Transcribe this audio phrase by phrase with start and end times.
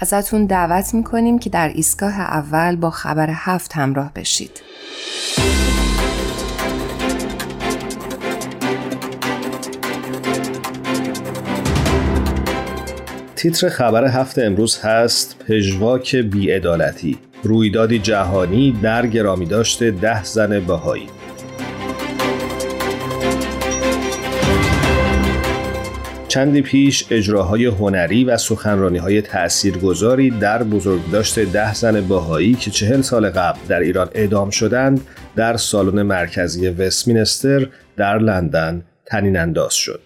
[0.00, 4.62] ازتون دعوت می‌کنیم که در ایستگاه اول با خبر هفت همراه بشید.
[13.36, 21.06] تیتر خبر هفته امروز هست پژواک بیعدالتی رویدادی جهانی در گرامی داشته ده زن بهایی
[26.28, 33.02] چندی پیش اجراهای هنری و سخنرانی های تأثیرگذاری در بزرگداشت ده زن باهایی که چهل
[33.02, 35.00] سال قبل در ایران اعدام شدند
[35.36, 40.00] در سالن مرکزی وستمینستر در لندن تنین انداز شد.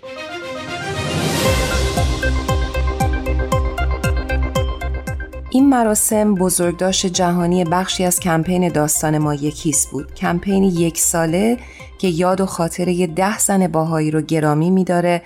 [5.50, 11.56] این مراسم بزرگداشت جهانی بخشی از کمپین داستان ما یکیست بود کمپینی یک ساله
[11.98, 15.22] که یاد و خاطره ده زن باهایی رو گرامی میداره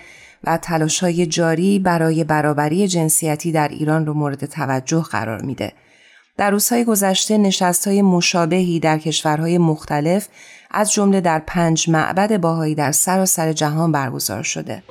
[0.47, 0.59] و
[1.03, 5.73] های جاری برای برابری جنسیتی در ایران رو مورد توجه قرار میده.
[6.37, 7.51] در روزهای گذشته
[7.87, 10.29] های مشابهی در کشورهای مختلف
[10.71, 14.83] از جمله در پنج معبد باهایی در سراسر جهان برگزار شده.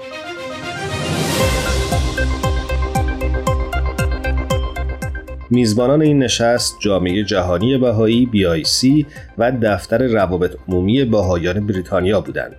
[5.50, 9.06] میزبانان این نشست جامعه جهانی بهایی BIC
[9.38, 12.56] و دفتر روابط عمومی باهایان بریتانیا بودند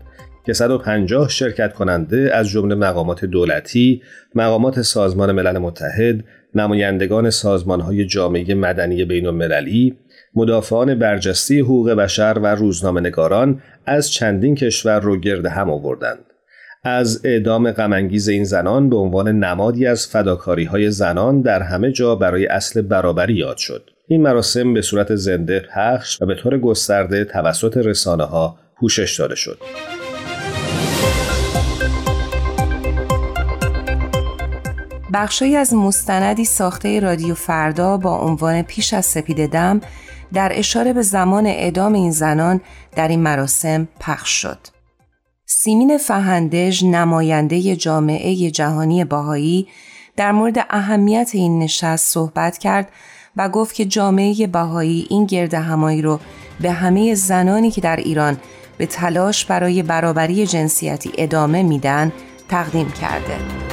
[0.47, 4.03] که 150 شرکت کننده از جمله مقامات دولتی،
[4.35, 9.97] مقامات سازمان ملل متحد، نمایندگان سازمانهای جامعه مدنی بین المللی،
[10.35, 16.25] مدافعان برجسته حقوق بشر و روزنامه‌نگاران از چندین کشور رو گرد هم آوردند.
[16.85, 22.15] از اعدام غمانگیز این زنان به عنوان نمادی از فداکاری های زنان در همه جا
[22.15, 23.91] برای اصل برابری یاد شد.
[24.09, 29.35] این مراسم به صورت زنده پخش و به طور گسترده توسط رسانه ها پوشش داده
[29.35, 29.59] شد.
[35.13, 39.81] بخشی از مستندی ساخته رادیو فردا با عنوان پیش از سپید دم
[40.33, 42.61] در اشاره به زمان اعدام این زنان
[42.97, 44.59] در این مراسم پخش شد.
[45.47, 49.69] سیمین فهندج نماینده جامعه جهانی باهایی
[50.17, 52.89] در مورد اهمیت این نشست صحبت کرد
[53.37, 56.21] و گفت که جامعه باهایی این گرد همایی رو
[56.61, 58.37] به همه زنانی که در ایران
[58.79, 62.13] به تلاش برای برابری جنسیتی ادامه میدن
[62.49, 63.66] تقدیم کرده.